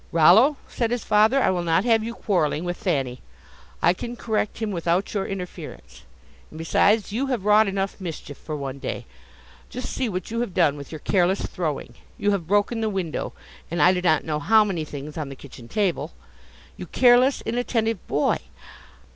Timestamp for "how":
14.39-14.63